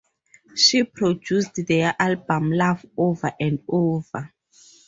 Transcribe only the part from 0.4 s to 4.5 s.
She produced their album "Love Over and Over".